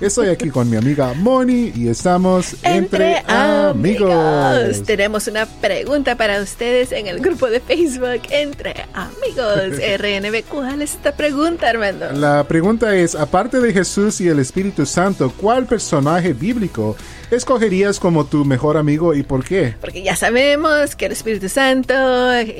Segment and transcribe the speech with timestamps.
[0.00, 4.82] Estoy aquí con mi amiga Moni y estamos entre, amigos.
[4.86, 10.44] Tenemos una pregunta para ustedes en el grupo de Facebook Entre Amigos RNB.
[10.48, 12.12] ¿Cuál es esta pregunta, Armando?
[12.12, 16.96] La pregunta es, aparte de Jesús y el Espíritu Santo, ¿cuál personaje bíblico
[17.30, 19.74] escogerías como tu mejor amigo y por qué?
[19.82, 21.94] Porque ya sabemos que el Espíritu Santo,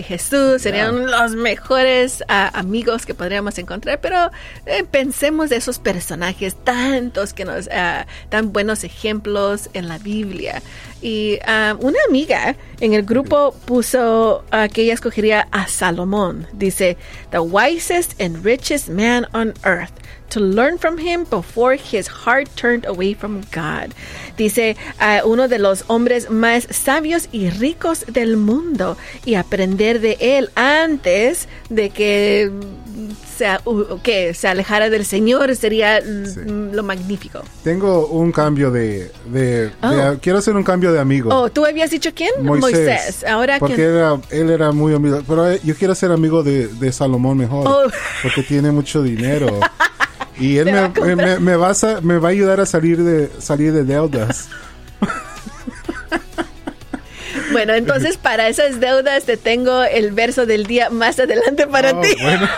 [0.06, 4.30] Jesús serían los mejores ah, amigos que podríamos encontrar, pero
[4.66, 10.62] eh, pensemos de esos personajes tantos que nos ah, dan buenos ejemplos en la Biblia.
[11.02, 16.46] Y ah, una amiga en el grupo puso que ella escogería a Salomón.
[16.52, 16.96] Dice,
[17.30, 19.99] the wisest and richest man on earth
[20.30, 23.94] to learn from him before his heart turned away from God.
[24.36, 30.16] Dice uh, uno de los hombres más sabios y ricos del mundo y aprender de
[30.20, 32.50] él antes de que
[33.36, 36.40] se, uh, que se alejara del Señor sería sí.
[36.46, 37.42] lo magnífico.
[37.62, 39.90] Tengo un cambio de, de, Oh.
[39.90, 41.30] de, quiero hacer un cambio de amigo.
[41.34, 42.30] Oh, ¿tú habías dicho quién?
[42.42, 43.24] Moisés.
[43.24, 43.88] Ahora porque quién?
[43.88, 45.22] era, él era muy humilde.
[45.26, 47.66] Pero eh, yo quiero ser amigo de, de Salomón mejor.
[47.66, 47.90] Oh.
[48.22, 49.60] Porque tiene mucho dinero.
[50.40, 52.98] Y él Te va me, me, me va a, me va a ayudar a salir
[53.02, 54.48] de, salir de deudas.
[57.52, 62.00] Bueno, entonces para esas deudas te tengo el verso del día más adelante para Oh,
[62.00, 62.08] ti.
[62.22, 62.48] bueno.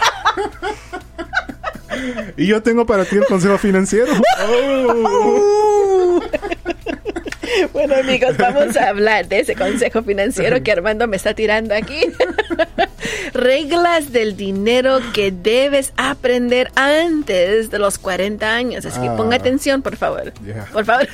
[2.37, 4.13] y yo tengo para ti el consejo financiero.
[4.49, 6.21] Oh.
[7.75, 12.01] Bueno amigos, vamos a hablar de ese consejo financiero que Armando me está tirando aquí.
[13.35, 18.85] Reglas del dinero que debes aprender antes de los 40 años.
[18.85, 19.17] Así que Ah.
[19.17, 20.33] ponga atención, por favor.
[20.45, 20.67] Yeah.
[20.73, 21.09] Por favor.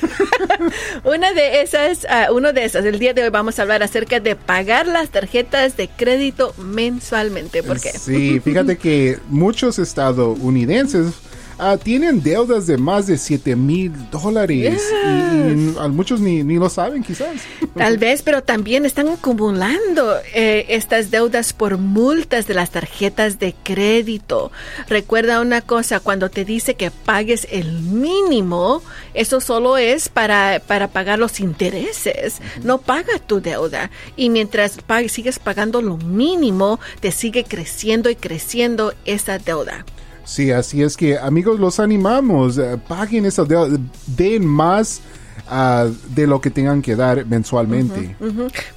[1.03, 4.19] Una de esas, ah, uno de esas, el día de hoy vamos a hablar acerca
[4.19, 7.63] de pagar las tarjetas de crédito mensualmente.
[7.63, 7.91] ¿Por qué?
[7.91, 11.13] Sí, fíjate que muchos estadounidenses
[11.59, 17.03] ah, tienen deudas de más de 7 mil dólares y, muchos ni, ni lo saben
[17.03, 17.35] quizás.
[17.75, 23.53] Tal vez, pero también están acumulando eh, estas deudas por multas de las tarjetas de
[23.63, 24.51] crédito.
[24.87, 28.81] Recuerda una cosa, cuando te dice que pagues el mínimo,
[29.13, 33.91] eso solo es para, para pagar los intereses, no paga tu deuda.
[34.15, 39.85] Y mientras pa- sigues pagando lo mínimo, te sigue creciendo y creciendo esa deuda.
[40.29, 45.01] Sí, así es que amigos los animamos, eh, paguen esas deudas, den más
[45.47, 48.15] ah, de lo que tengan que dar mensualmente.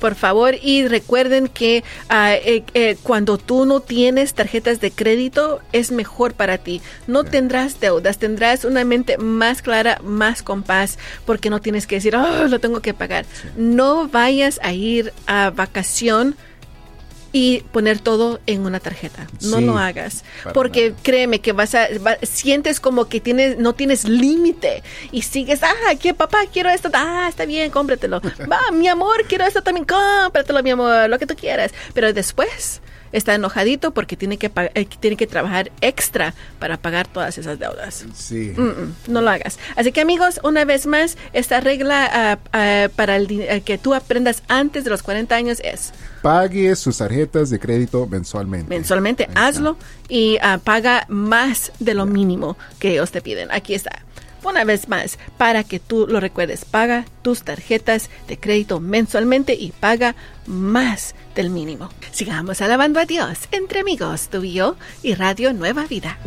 [0.00, 5.60] Por favor, y recuerden que ah, eh, eh, cuando tú no tienes tarjetas de crédito,
[5.72, 6.80] es mejor para ti.
[7.06, 11.96] No tendrás deudas, tendrás una mente más clara, más con paz, porque no tienes que
[11.96, 13.26] decir, oh, lo tengo que pagar.
[13.58, 16.34] No vayas a ir a vacación
[17.32, 19.26] y poner todo en una tarjeta.
[19.40, 20.22] No Sí, lo hagas,
[20.52, 21.02] porque nada.
[21.02, 24.82] créeme que vas a va- sientes como que tienes no tienes límite
[25.12, 28.20] y sigues, ah, que papá quiero esto, ah, está bien, cómpratelo.
[28.52, 31.72] Va, mi amor, quiero esto también, cómpratelo, mi amor, lo que tú quieras.
[31.94, 32.80] Pero después
[33.12, 38.04] está enojadito porque tiene que eh, tiene que trabajar extra para pagar todas esas deudas.
[38.14, 38.52] Sí.
[38.56, 39.58] Mm, mm, no lo hagas.
[39.76, 43.94] Así que amigos, una vez más, esta regla ah, ah, para el eh, que tú
[43.94, 48.68] aprendas antes de los 40 años es Pague sus tarjetas de crédito mensualmente.
[48.68, 49.76] mensualmente, hazlo
[50.08, 53.50] y ah, paga más de lo mínimo que ellos te piden.
[53.50, 54.02] Aquí está.
[54.44, 59.70] Una vez más, para que tú lo recuerdes, paga tus tarjetas de crédito mensualmente y
[59.70, 60.16] paga
[60.46, 61.90] más del mínimo.
[62.10, 66.18] Sigamos alabando a Dios entre amigos, tú y yo y Radio Nueva Vida.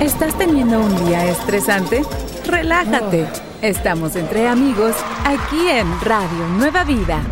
[0.00, 2.02] ¿Estás teniendo un día estresante?
[2.46, 3.26] Relájate.
[3.62, 7.22] Estamos entre amigos aquí en Radio Nueva Vida.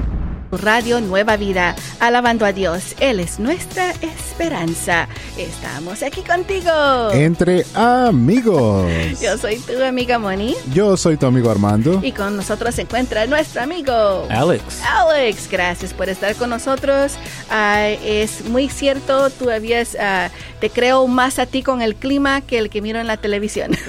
[0.52, 2.94] Radio Nueva Vida, alabando a Dios.
[3.00, 5.08] Él es nuestra esperanza.
[5.37, 7.11] Estamos aquí contigo.
[7.12, 8.91] Entre amigos.
[9.20, 10.56] Yo soy tu amiga Moni.
[10.73, 12.00] Yo soy tu amigo Armando.
[12.02, 14.82] Y con nosotros se encuentra nuestro amigo Alex.
[14.85, 15.49] Alex.
[15.50, 17.12] Gracias por estar con nosotros.
[17.50, 20.31] Ah, es muy cierto, tú habías, ah,
[20.61, 23.70] te creo más a ti con el clima que el que miro en la televisión.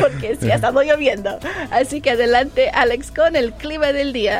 [0.00, 1.38] Porque sí ha estado lloviendo.
[1.70, 4.39] Así que adelante, Alex, con el clima del día.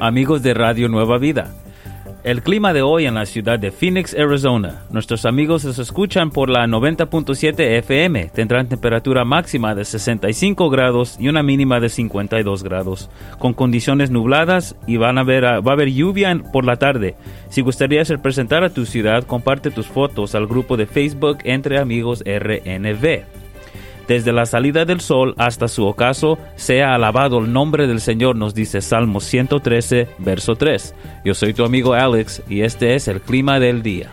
[0.00, 1.50] Amigos de Radio Nueva Vida.
[2.24, 4.82] El clima de hoy en la ciudad de Phoenix, Arizona.
[4.90, 8.30] Nuestros amigos nos escuchan por la 90.7 FM.
[8.34, 13.08] Tendrán temperatura máxima de 65 grados y una mínima de 52 grados,
[13.38, 17.14] con condiciones nubladas y van a ver, va a haber lluvia por la tarde.
[17.48, 22.22] Si gustarías representar a tu ciudad, comparte tus fotos al grupo de Facebook Entre Amigos
[22.26, 23.47] RNV
[24.08, 28.54] desde la salida del sol hasta su ocaso, sea alabado el nombre del Señor, nos
[28.54, 30.94] dice Salmo 113, verso 3.
[31.24, 34.10] Yo soy tu amigo Alex y este es el clima del día.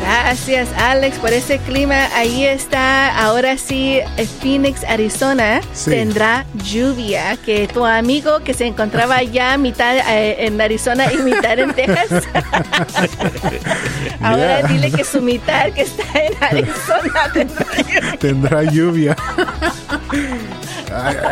[0.00, 2.08] Gracias Alex por ese clima.
[2.14, 4.00] Ahí está, ahora sí,
[4.40, 7.36] Phoenix, Arizona tendrá lluvia.
[7.44, 12.24] Que tu amigo que se encontraba ya mitad eh, en Arizona y mitad en Texas.
[14.22, 19.16] ahora dile que su mitad que está en Arizona tendrá lluvia.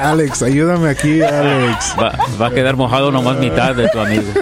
[0.02, 1.94] Alex, ayúdame aquí, Alex.
[1.98, 4.32] Va, va, a quedar mojado nomás mitad de tu amigo.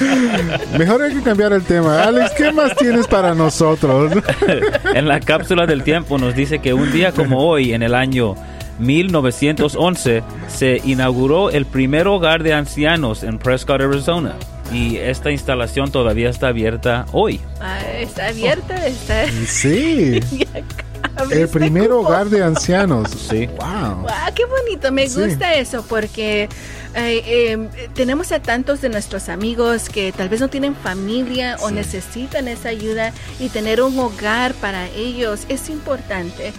[0.78, 2.02] Mejor hay que cambiar el tema.
[2.04, 4.12] Alex, ¿qué más tienes para nosotros?
[4.94, 8.34] en la cápsula del tiempo nos dice que un día como hoy, en el año
[8.78, 14.34] 1911, se inauguró el primer hogar de ancianos en Prescott, Arizona.
[14.72, 17.40] Y esta instalación todavía está abierta hoy.
[17.60, 19.26] Ah, está abierta, está.
[19.46, 20.20] Sí.
[21.30, 23.08] El primer hogar de ancianos.
[23.30, 23.46] Sí.
[23.46, 24.02] Wow.
[24.02, 24.90] wow qué bonito.
[24.90, 26.48] Me gusta eso porque
[26.94, 31.70] eh, em, tenemos a tantos de nuestros amigos que tal vez no tienen familia o
[31.70, 36.52] necesitan esa ayuda y tener un hogar para ellos es importante.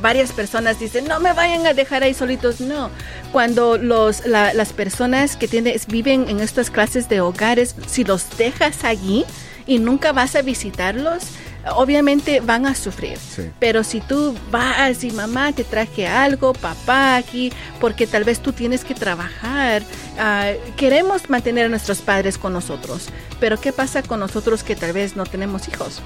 [0.00, 2.60] varias personas dicen, no me vayan a dejar ahí solitos.
[2.60, 2.90] No,
[3.32, 8.84] cuando los, las personas que tienes, viven en estas clases de hogares, si los dejas
[8.84, 9.24] allí
[9.66, 11.24] y nunca vas a visitarlos,
[11.72, 13.18] obviamente van a sufrir.
[13.58, 18.52] Pero si tú vas y mamá te traje algo, papá aquí, porque tal vez tú
[18.52, 19.82] tienes que trabajar,
[20.18, 23.08] ah, queremos mantener a nuestros padres con nosotros.
[23.40, 26.00] Pero ¿qué pasa con nosotros que tal vez no tenemos hijos?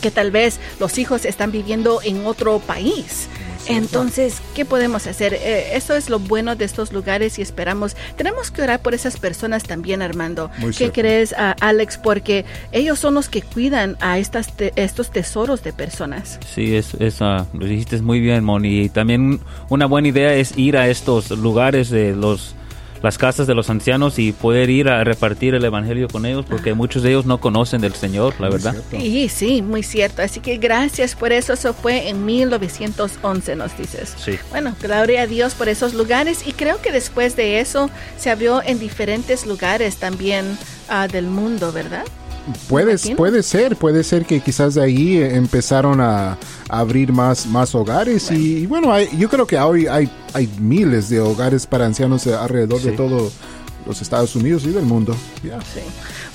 [0.00, 3.28] Que tal vez los hijos están viviendo en otro país
[3.66, 5.34] entonces, ¿qué podemos hacer?
[5.34, 7.96] Eh, eso es lo bueno de estos lugares y esperamos.
[8.16, 10.50] Tenemos que orar por esas personas también, Armando.
[10.76, 11.98] ¿Qué crees, Alex?
[11.98, 16.38] Porque ellos son los que cuidan a estas estos tesoros de personas.
[16.54, 18.82] Sí, es, lo dijiste muy bien, Moni.
[18.82, 22.54] Y también una buena idea es ir a estos lugares de los
[23.02, 26.74] las casas de los ancianos y poder ir a repartir el evangelio con ellos porque
[26.74, 28.74] muchos de ellos no conocen del Señor, la verdad.
[28.90, 30.22] Sí, sí, muy cierto.
[30.22, 31.52] Así que gracias por eso.
[31.54, 34.14] Eso fue en 1911, nos dices.
[34.18, 34.38] Sí.
[34.50, 38.62] Bueno, gloria a Dios por esos lugares y creo que después de eso se abrió
[38.62, 40.58] en diferentes lugares también
[40.88, 42.04] ah, del mundo, ¿verdad?
[42.68, 46.38] Puede, puede ser, puede ser que quizás de ahí empezaron a,
[46.68, 51.66] abrir más, más hogares y, bueno, yo creo que hoy hay, hay miles de hogares
[51.66, 53.30] para ancianos alrededor de todo
[53.86, 55.16] los Estados Unidos y del mundo.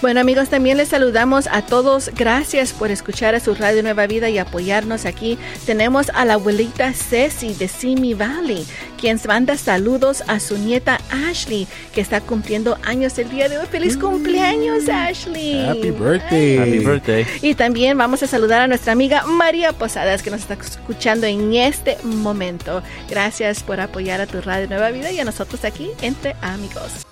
[0.02, 2.12] Bueno amigos, también les saludamos a todos.
[2.16, 5.38] Gracias por escuchar a su Radio Nueva Vida y apoyarnos aquí.
[5.66, 8.66] Tenemos a la abuelita Ceci de Simi Valley,
[9.00, 13.66] quien manda saludos a su nieta Ashley, que está cumpliendo años el día de hoy.
[13.72, 15.66] ¡Feliz cumpleaños, Ashley!
[15.66, 16.58] Happy birthday.
[16.58, 17.26] Happy birthday.
[17.42, 21.54] Y también vamos a saludar a nuestra amiga María Posadas, que nos está escuchando en
[21.56, 22.84] este momento.
[23.10, 27.06] Gracias por apoyar a tu Radio Nueva Vida y a nosotros aquí entre amigos.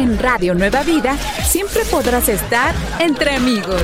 [0.00, 1.14] En Radio Nueva Vida
[1.44, 3.82] siempre podrás estar entre amigos.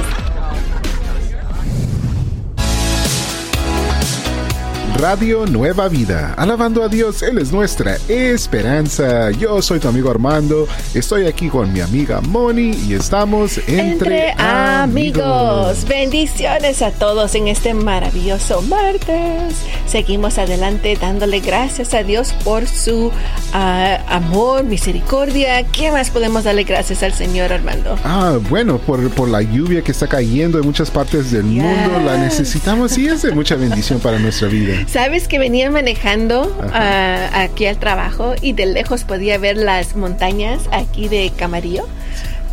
[4.98, 6.32] Radio Nueva Vida.
[6.38, 9.30] Alabando a Dios, Él es nuestra esperanza.
[9.30, 15.84] Yo soy tu amigo Armando, estoy aquí con mi amiga Moni y estamos entre, amigos.
[15.86, 19.56] Bendiciones a todos en este maravilloso martes.
[19.86, 23.12] Seguimos adelante dándole gracias a Dios por su
[23.52, 25.62] ah, amor, misericordia.
[25.64, 27.98] ¿Qué más podemos darle gracias al Señor Armando?
[28.02, 32.16] Ah, bueno, por, por la lluvia que está cayendo en muchas partes del mundo, la
[32.16, 34.85] necesitamos y es de mucha bendición para nuestra vida.
[34.86, 40.62] Sabes que venía manejando ah, aquí al trabajo y de lejos podía ver las montañas
[40.70, 41.86] aquí de Camarillo.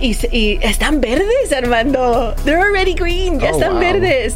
[0.04, 2.36] Y, están verdes, Armando.
[2.44, 3.40] They're already green.
[3.40, 4.36] Ya oh, están verdes.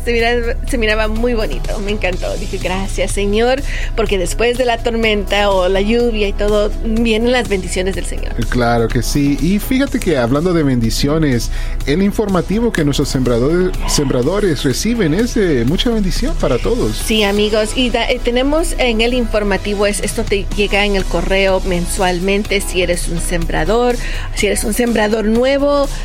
[0.69, 1.77] Se miraba, muy bonito.
[1.79, 2.33] Me encantó.
[2.37, 3.61] Dije, gracias, Señor,
[3.97, 8.33] porque después de la tormenta o la lluvia y todo, vienen las bendiciones del Señor.
[8.47, 9.37] Claro que sí.
[9.41, 11.51] Y fíjate que hablando de bendiciones,
[11.85, 16.95] el informativo que nuestros sembradores, sembradores reciben es de mucha bendición para todos.
[16.95, 17.75] Sí, amigos.
[17.75, 22.83] Y eh, tenemos en el informativo, es, esto te llega en el correo mensualmente si
[22.83, 23.97] eres un sembrador,
[24.33, 25.56] si eres un sembrador nuevo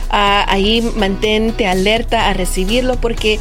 [0.09, 3.39] ahí mantente alerta a recibirlo porque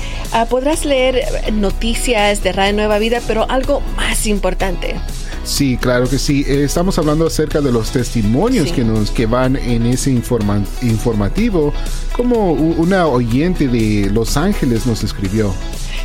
[0.50, 4.96] podrás leer noticias de Radio Nueva Vida, pero algo más importante.
[5.44, 6.46] Sí, claro que sí.
[6.48, 11.74] Eh, estamos hablando acerca de los testimonios que nos que van en ese informativo,
[12.15, 15.53] como una oyente de Los Ángeles nos escribió.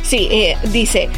[0.03, 1.09] Sí, eh, dice,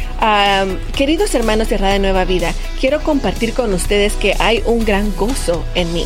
[0.96, 5.64] queridos hermanos de Radio Nueva Vida, quiero compartir con ustedes que hay un gran gozo
[5.74, 6.04] en mí.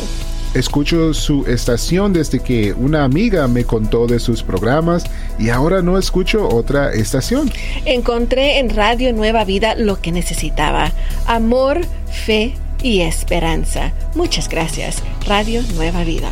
[0.55, 5.03] Escucho su estación desde que una amiga me contó de sus programas
[5.37, 7.51] y ahora no escucho otra estación.
[7.83, 10.93] Encontré en Radio Nueva Vida lo que necesitaba.
[11.27, 13.91] Amor, fe y esperanza.
[14.15, 15.03] Muchas gracias.
[15.27, 16.29] Radio Nueva Vida.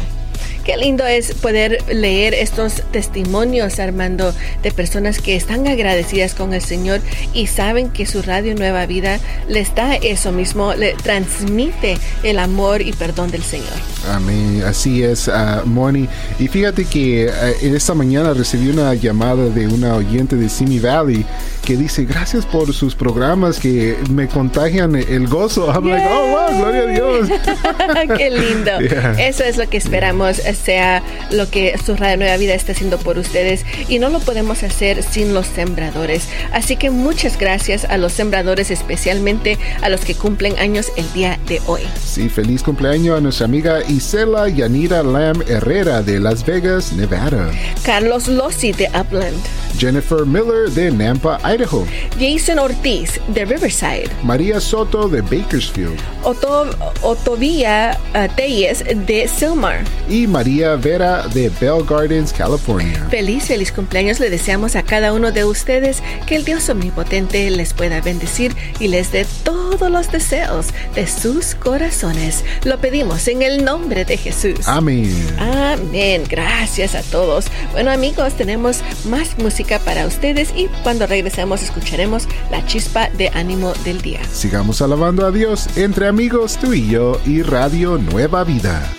[0.63, 6.61] Qué lindo es poder leer estos testimonios, Armando, de personas que están agradecidas con el
[6.61, 7.01] Señor
[7.33, 12.81] y saben que su radio Nueva Vida les da eso mismo, le transmite el amor
[12.81, 13.73] y perdón del Señor.
[14.09, 16.07] Amén, así es, uh, Moni.
[16.39, 21.25] Y fíjate que uh, esta mañana recibí una llamada de una oyente de Simi Valley
[21.65, 25.71] que dice, gracias por sus programas que me contagian el gozo.
[25.71, 27.29] I'm like, oh, wow, gloria a Dios.
[28.17, 28.71] Qué lindo.
[29.17, 33.17] Eso es lo que esperamos sea lo que su Radio Nueva Vida está haciendo por
[33.17, 36.27] ustedes y no lo podemos hacer sin los sembradores.
[36.51, 41.39] Así que muchas gracias a los sembradores, especialmente a los que cumplen años el día
[41.47, 41.81] de hoy.
[42.03, 47.51] Sí, feliz cumpleaños a nuestra amiga Isela Yanira Lam Herrera de Las Vegas, Nevada.
[47.83, 49.37] Carlos Lossi de Upland.
[49.77, 51.85] Jennifer Miller de Nampa, Idaho.
[52.19, 54.09] Jason Ortiz de Riverside.
[54.23, 55.99] María Soto de Bakersfield.
[56.23, 56.69] Otto,
[57.01, 59.83] Otovía uh, Telles de Silmar.
[60.09, 63.07] Y María Vera de Bell Gardens, California.
[63.09, 67.73] Feliz, feliz cumpleaños le deseamos a cada uno de ustedes que el Dios omnipotente les
[67.73, 72.43] pueda bendecir y les dé todos los deseos de sus corazones.
[72.65, 74.67] Lo pedimos en el nombre de Jesús.
[74.67, 75.11] Amén.
[75.39, 76.23] Amén.
[76.29, 77.45] Gracias a todos.
[77.71, 83.73] Bueno amigos, tenemos más música para ustedes y cuando regresemos escucharemos la chispa de ánimo
[83.85, 84.19] del día.
[84.31, 88.93] Sigamos alabando a Dios entre amigos, tú y yo y Radio Nueva Vida.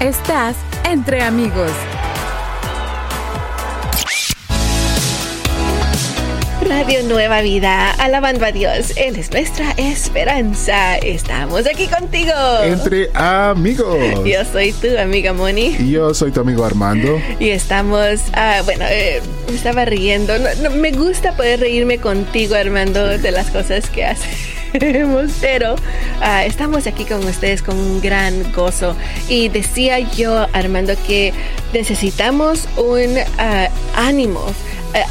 [0.00, 0.56] Estás
[0.88, 1.70] entre amigos.
[6.66, 10.96] Radio Nueva Vida, alabando a Dios, Él es nuestra esperanza.
[10.96, 12.32] Estamos aquí contigo.
[12.62, 14.24] Entre amigos.
[14.24, 15.76] Yo soy tu amiga Moni.
[15.78, 17.20] Y yo soy tu amigo Armando.
[17.38, 20.32] Y estamos, ah, bueno, eh, me estaba riendo.
[20.78, 24.59] me gusta poder reírme contigo, Armando, de las cosas que haces
[25.40, 25.76] pero
[26.20, 28.94] ah, estamos aquí con ustedes con un gran gozo.
[29.28, 31.32] Y decía yo, Armando, que
[31.72, 34.44] necesitamos un ah, ánimo.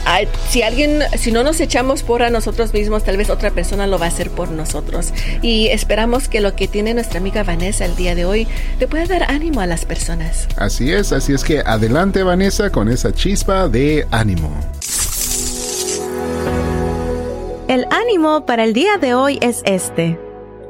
[0.05, 3.87] Ah, si alguien, si no nos echamos por a nosotros mismos, tal vez otra persona
[3.87, 5.13] lo va a hacer por nosotros.
[5.41, 8.47] Y esperamos que lo que tiene nuestra amiga Vanessa el día de hoy
[8.79, 10.47] le pueda dar ánimo a las personas.
[10.57, 14.51] Así es, así es que adelante Vanessa con esa chispa de ánimo.
[17.69, 20.19] El ánimo para el día de hoy es este.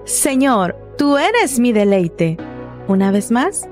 [0.04, 2.36] Señor, tú eres mi deleite.
[2.90, 3.70] Una vez más.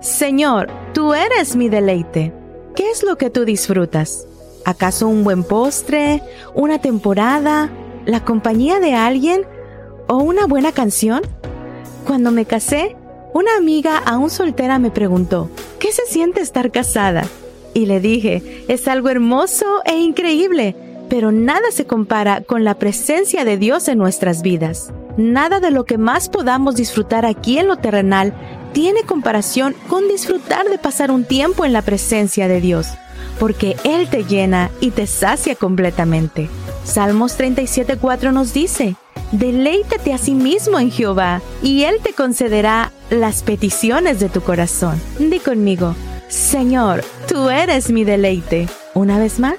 [0.00, 2.32] Señor, tú eres mi deleite.
[2.74, 4.26] ¿Qué es lo que tú disfrutas?
[4.64, 6.22] ¿Acaso un buen postre?
[6.54, 7.68] ¿Una temporada?
[8.06, 9.42] ¿La compañía de alguien?
[10.08, 11.20] ¿O una buena canción?
[12.06, 12.96] Cuando me casé,
[13.34, 17.26] una amiga aún soltera me preguntó, ¿qué se siente estar casada?
[17.74, 20.74] Y le dije, es algo hermoso e increíble
[21.10, 24.92] pero nada se compara con la presencia de Dios en nuestras vidas.
[25.18, 28.32] Nada de lo que más podamos disfrutar aquí en lo terrenal
[28.72, 32.86] tiene comparación con disfrutar de pasar un tiempo en la presencia de Dios,
[33.40, 36.48] porque Él te llena y te sacia completamente.
[36.84, 38.94] Salmos 37.4 nos dice,
[39.32, 45.00] Deleítate a sí mismo en Jehová, y Él te concederá las peticiones de tu corazón.
[45.18, 45.94] Di conmigo,
[46.28, 48.68] Señor, tú eres mi deleite.
[48.94, 49.56] Una vez más,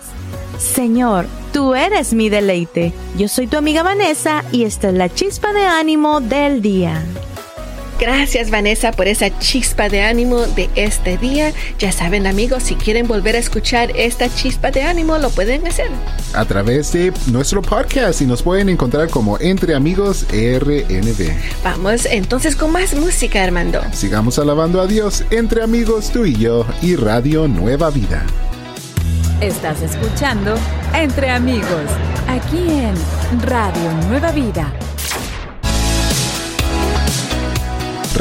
[0.61, 2.93] Señor, Tú eres mi deleite.
[3.17, 7.03] Yo soy tu amiga Vanessa y esta es la chispa de ánimo del día.
[7.99, 11.53] Gracias Vanessa por esa chispa de ánimo de este día.
[11.77, 15.89] Ya saben amigos, si quieren volver a escuchar esta chispa de ánimo, lo pueden hacer.
[16.33, 21.31] A través de nuestro podcast y nos pueden encontrar como Entre Amigos RNB.
[21.63, 23.81] Vamos entonces con más música Armando.
[23.91, 28.25] Sigamos alabando a Dios entre amigos tú y yo y Radio Nueva Vida.
[29.41, 30.53] Estás escuchando
[30.93, 31.89] Entre Amigos,
[32.27, 32.93] aquí en
[33.41, 34.71] Radio Nueva Vida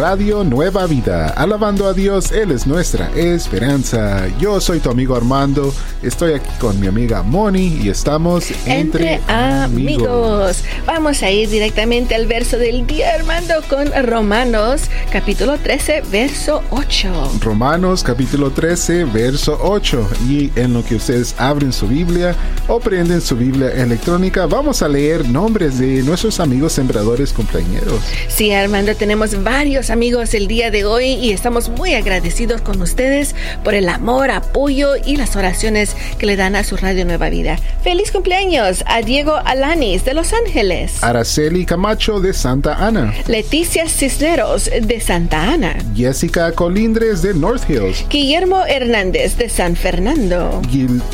[0.00, 1.28] Radio Nueva Vida.
[1.28, 4.28] Alabando a Dios, Él es nuestra esperanza.
[4.38, 10.64] Yo soy tu amigo Armando, estoy aquí con mi amiga Moni y estamos entre, amigos.
[10.86, 17.32] Vamos a ir directamente al verso del día, Armando, con Romanos capítulo 13, verso 8.
[17.42, 20.08] Romanos capítulo 13, verso 8.
[20.26, 22.34] Y en lo que ustedes abren su Biblia
[22.68, 28.00] o prenden su Biblia electrónica, vamos a leer nombres de nuestros amigos sembradores compañeros.
[28.28, 33.34] Sí, Armando, tenemos varios amigos el día de hoy y estamos muy agradecidos con ustedes
[33.64, 37.58] por el amor, apoyo y las oraciones que le dan a su Radio Nueva Vida.
[37.82, 41.02] Feliz cumpleaños a Diego Alanis de Los Ángeles.
[41.02, 43.12] Araceli Camacho de Santa Ana.
[43.26, 45.76] Leticia Cisneros de Santa Ana.
[45.94, 48.06] Jessica Colindres de North Hills.
[48.08, 50.62] Guillermo Hernández de San Fernando.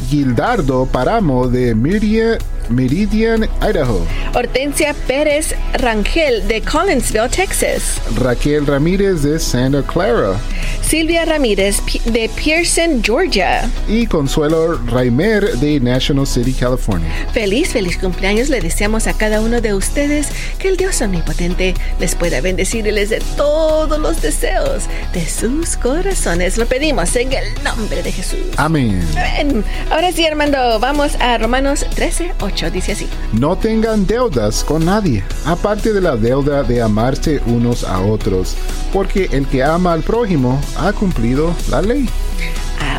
[0.09, 4.07] Gildardo Paramo de Miriam Meridian, Idaho.
[4.35, 8.01] Hortensia Pérez Rangel de Collinsville, Texas.
[8.17, 10.39] Raquel Ramírez de Santa Clara.
[10.83, 13.69] Silvia Ramírez de Pearson, Georgia.
[13.89, 17.11] Y Consuelo Raimer de National City, California.
[17.33, 22.15] Feliz, feliz cumpleaños le deseamos a cada uno de ustedes que el Dios Omnipotente les
[22.15, 26.57] pueda bendecir y les dé todos los deseos de sus corazones.
[26.57, 28.39] Lo pedimos en el nombre de Jesús.
[28.57, 29.03] Amén.
[29.13, 29.65] Amén.
[29.91, 33.09] Ahora sí, Armando, vamos a Romanos 13, 8 dice así.
[33.33, 38.46] No tengan deudas con nadie, aparte de la deuda de amarse unos a otros,
[38.93, 42.09] porque el que ama al prójimo ha cumplido la ley.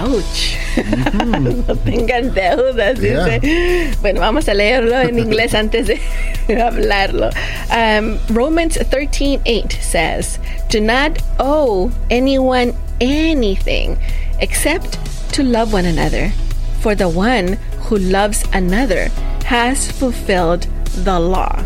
[0.04, 0.58] Ouch.
[1.68, 3.92] no tengan deudas, dice.
[4.01, 6.00] Bueno, vamos a leerlo en inglés antes de
[6.62, 7.30] hablarlo.
[7.72, 10.39] Um, Romans 13:8 says,
[10.70, 13.98] "Do not owe anyone anything
[14.39, 14.98] except
[15.34, 16.32] to love one another,
[16.80, 17.58] for the one
[17.89, 19.10] who loves another
[19.46, 20.68] has fulfilled
[21.04, 21.63] the law.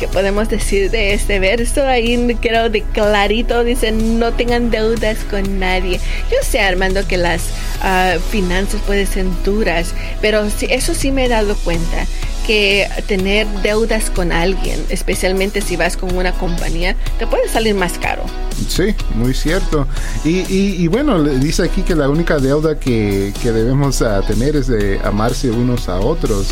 [0.00, 1.86] ¿Qué podemos decir de este verso?
[1.86, 6.00] Ahí creo de clarito dice no tengan deudas con nadie.
[6.30, 7.50] Yo sé Armando que las
[7.82, 9.92] uh, finanzas pueden ser duras,
[10.22, 12.06] pero eso sí me he dado cuenta
[12.46, 17.98] que tener deudas con alguien, especialmente si vas con una compañía, te puede salir más
[17.98, 18.24] caro.
[18.68, 19.86] Sí, muy cierto.
[20.24, 24.66] Y, y, bueno, dice aquí que la única deuda que, que debemos uh, tener es
[24.66, 26.48] de amarse unos a otros.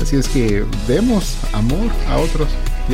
[0.00, 2.48] Así es que demos amor a otros.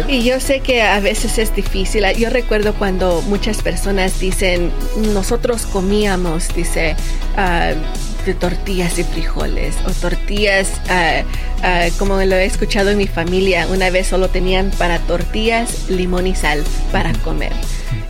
[0.09, 2.05] Y yo sé que a veces es difícil.
[2.17, 4.71] Yo recuerdo cuando muchas personas dicen,
[5.15, 6.95] nosotros comíamos, dice,
[7.37, 11.23] uh, de tortillas y frijoles o tortillas, uh,
[11.67, 16.27] uh, como lo he escuchado en mi familia, una vez solo tenían para tortillas, limón
[16.27, 17.53] y sal para comer.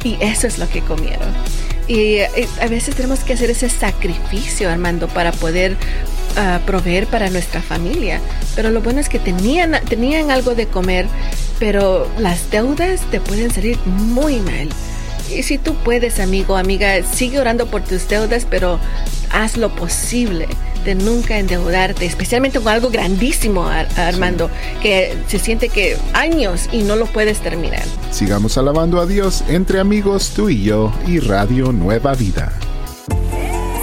[0.03, 1.29] Y eso es lo que comieron.
[1.87, 5.77] Y, a veces tenemos que hacer ese sacrificio, Armando, para poder
[6.39, 8.21] uh, proveer para nuestra familia.
[8.55, 11.07] Pero lo bueno es que tenían, tenían algo de comer,
[11.59, 14.69] pero las deudas te pueden salir muy mal.
[15.35, 18.79] Y si tú puedes, amigo, amiga, sigue orando por tus deudas, pero
[19.31, 20.49] haz lo posible
[20.85, 26.97] de nunca endeudarte, especialmente con algo grandísimo, Armando, que se siente que años y no
[26.97, 27.83] lo puedes terminar.
[28.11, 32.53] Sigamos alabando a Dios entre amigos, tú y yo, y Radio Nueva Vida.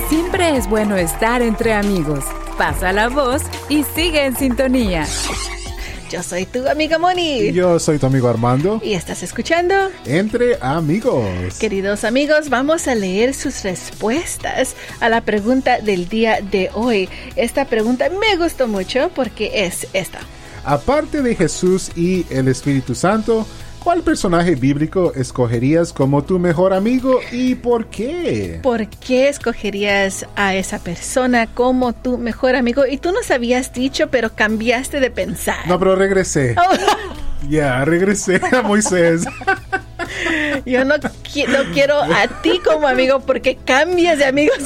[0.09, 2.23] Siempre es bueno estar entre amigos.
[2.57, 5.05] Pasa la voz y sigue en sintonía.
[6.09, 7.51] Yo soy tu amiga Moni.
[7.51, 8.79] Yo soy tu amigo Armando.
[8.81, 11.25] Y estás escuchando Entre Amigos.
[11.59, 17.09] Queridos amigos, vamos a leer sus respuestas a la pregunta del día de hoy.
[17.35, 20.19] Esta pregunta me gustó mucho porque es esta.
[20.63, 23.45] Aparte de Jesús y el Espíritu Santo,
[23.85, 28.59] ¿Cuál personaje bíblico escogerías como tu mejor amigo y por qué?
[28.63, 32.87] ¿Por qué escogerías a esa persona como tu mejor amigo?
[32.87, 35.67] Y tú nos habías dicho, pero cambiaste de pensar.
[35.67, 36.55] No, pero regresé.
[37.47, 39.27] Ya, regresé a Moisés.
[40.65, 40.95] Yo no,
[41.73, 44.57] quiero a ti como amigo porque cambias de amigos.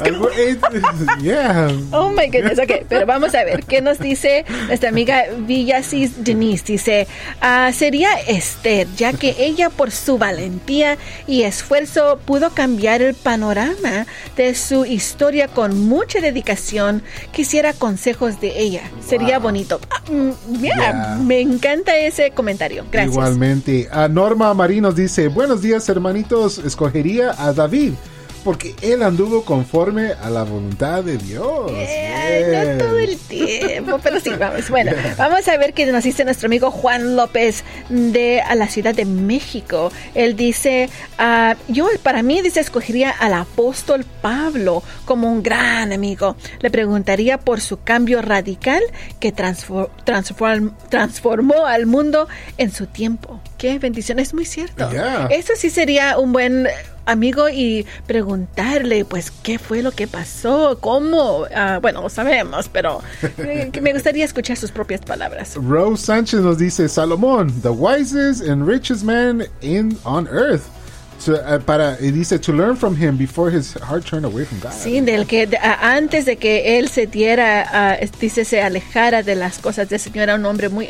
[1.92, 2.60] Oh my goodness.
[2.60, 6.64] Ok, pero vamos a ver qué nos dice nuestra amiga Villasis Denise.
[6.66, 7.08] Dice:
[7.42, 14.06] ah, Sería Esther, ya que ella, por su valentía y esfuerzo, pudo cambiar el panorama
[14.36, 17.04] de su historia con mucha dedicación.
[17.32, 18.82] Quisiera consejos de ella.
[19.06, 19.80] Sería bonito.
[19.90, 22.86] Ah, mm, me encanta ese comentario.
[22.92, 23.14] Gracias.
[23.14, 23.88] Igualmente.
[23.92, 26.58] A Norma Marinos dice: Buenos días, hermanitos.
[26.58, 27.94] Escogería a David
[28.40, 31.72] porque él anduvo conforme a la voluntad de Dios.
[31.72, 34.70] No todo el tiempo, pero sí, vamos.
[34.70, 38.94] Bueno, vamos a ver qué nos dice nuestro amigo Juan López de a la Ciudad
[38.94, 39.92] de México.
[40.16, 46.36] Él dice, uh, yo para mí, dice, escogería al apóstol Pablo como un gran amigo.
[46.60, 48.82] Le preguntaría por su cambio radical
[49.20, 53.40] que transform, transform, transformó al mundo en su tiempo.
[53.58, 54.90] Qué bendición, es muy cierto.
[55.30, 56.68] Eso sí sería un buen
[57.10, 61.42] amigo y preguntarle, pues, qué fue lo que pasó, cómo.
[61.42, 63.02] Uh, bueno, lo sabemos, pero
[63.82, 65.56] me gustaría escuchar sus propias palabras.
[65.56, 70.79] Rose Sánchez nos dice: Salomón, the wisest and richest man in on earth.
[71.28, 74.72] Uh, para y dice to learn from him before his heart turned away from God.
[74.72, 75.50] Sí, del que
[75.82, 80.36] antes de que él se diera, dice se alejara de las cosas del Señor, era
[80.36, 80.88] un hombre muy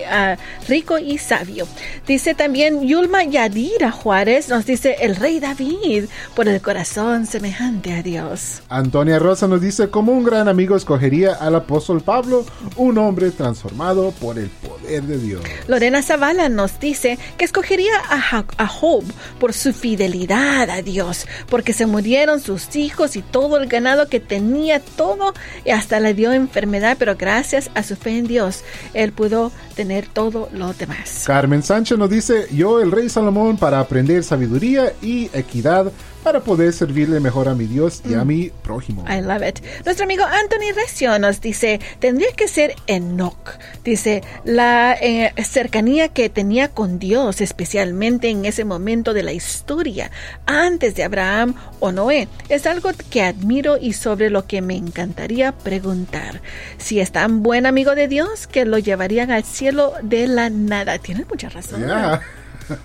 [0.68, 1.68] rico y sabio.
[2.06, 8.04] Dice también Yulma Yadira Juárez nos dice el rey David por el corazón semejante a
[8.04, 8.62] Dios.
[8.70, 14.12] Antonia Rosa nos dice como un gran amigo escogería al apóstol Pablo, un hombre transformado
[14.12, 15.42] por el poder de Dios.
[15.68, 19.04] Lorena Zavala nos dice que escogería a, a Job
[19.39, 24.20] por su fidelidad a Dios, porque se murieron sus hijos y todo el ganado que
[24.20, 25.34] tenía, todo,
[25.66, 30.08] y hasta le dio enfermedad, pero gracias a su fe en Dios, él pudo tener
[30.08, 31.24] todo lo demás.
[31.26, 35.92] Carmen Sánchez nos dice, yo el rey Salomón para aprender sabiduría y equidad
[36.30, 38.28] para poder servirle mejor a mi Dios y a mm.
[38.28, 39.04] mi prójimo.
[39.10, 39.62] I love it.
[39.84, 43.58] Nuestro amigo Anthony Recio nos dice, tendría que ser Enoch.
[43.84, 50.12] Dice, la eh, cercanía que tenía con Dios, especialmente en ese momento de la historia,
[50.46, 55.52] antes de Abraham o Noé, es algo que admiro y sobre lo que me encantaría
[55.52, 56.42] preguntar.
[56.78, 61.00] Si es tan buen amigo de Dios, que lo llevarían al cielo de la nada.
[61.00, 61.84] Tienes mucha razón.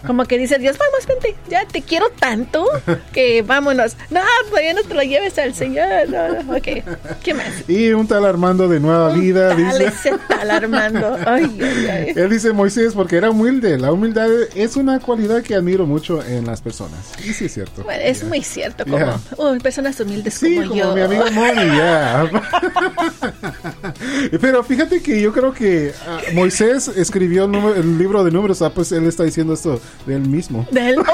[0.07, 2.67] Como que dice Dios, vamos, vente, ya te quiero tanto
[3.13, 3.97] que vámonos.
[4.11, 6.09] No, todavía no te lo lleves al Señor.
[6.09, 6.69] No, no, ok.
[7.23, 7.69] ¿Qué más?
[7.69, 9.55] Y un tal Armando de Nueva Vida.
[9.55, 11.17] dice, ese tal Armando.
[11.27, 13.79] Ay, Él dice Moisés porque era humilde.
[13.79, 17.13] La humildad es una cualidad que admiro mucho en las personas.
[17.25, 17.83] Y sí es cierto.
[17.83, 18.85] Bueno, es muy cierto.
[18.85, 22.31] Como uh, personas humildes sí, como, como mi amigo Moni, ya.
[24.41, 28.63] Pero fíjate que yo creo que ah, Moisés escribió el, el libro de números.
[28.63, 29.74] Ah, pues él está diciendo esto
[30.07, 30.67] del mismo.
[30.71, 30.97] Del.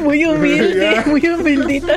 [0.00, 1.92] Muy humilde, muy humildito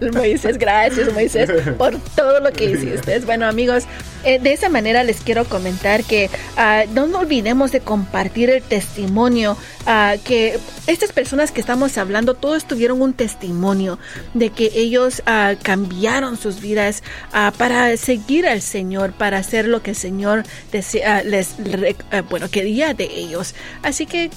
[0.00, 0.58] el Moisés.
[0.58, 3.18] Gracias, Moisés, por todo lo que hiciste.
[3.20, 3.84] Bueno, amigos,
[4.26, 9.56] eh, de esa manera les quiero comentar que uh, no olvidemos de compartir el testimonio,
[9.86, 10.58] uh, que
[10.88, 14.00] estas personas que estamos hablando, todos tuvieron un testimonio
[14.34, 17.02] de que ellos uh, cambiaron sus vidas
[17.56, 21.54] para seguir al Señor, para hacer lo que el Señor desea, les,
[22.28, 23.54] bueno, quería de ellos.
[23.82, 24.30] Así que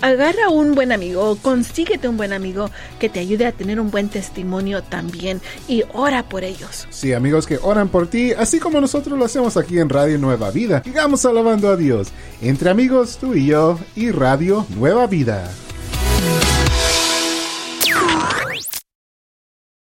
[0.00, 4.08] agarra un buen amigo, consíguete un buen amigo que te ayude a tener un buen
[4.08, 6.86] testimonio también y ora por ellos.
[6.90, 8.80] Sí, amigos que oran por ti, así como
[9.16, 10.82] lo hacemos aquí en Radio Nueva Vida.
[10.84, 12.08] Sigamos alabando a Dios.
[12.40, 15.50] Entre amigos, tú y yo y Radio Nueva Vida.